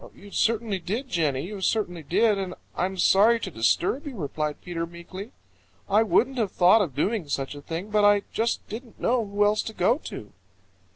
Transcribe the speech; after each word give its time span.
"You 0.15 0.31
certainly 0.31 0.79
did, 0.79 1.09
Jenny. 1.09 1.41
You 1.45 1.61
certainly 1.61 2.01
did, 2.01 2.39
and 2.39 2.55
I'm 2.75 2.97
sorry 2.97 3.39
to 3.41 3.51
disturb 3.51 4.07
you," 4.07 4.15
replied 4.15 4.59
Peter 4.59 4.87
meekly. 4.87 5.31
"I 5.87 6.01
wouldn't 6.01 6.39
have 6.39 6.51
thought 6.51 6.81
of 6.81 6.95
doing 6.95 7.27
such 7.29 7.53
a 7.53 7.61
thing, 7.61 7.91
but 7.91 8.03
I 8.03 8.23
just 8.33 8.67
didn't 8.67 8.99
know 8.99 9.23
who 9.23 9.45
else 9.45 9.61
to 9.61 9.73
go 9.73 9.99
to." 10.05 10.31